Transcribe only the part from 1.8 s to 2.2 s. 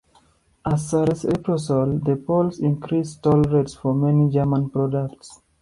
the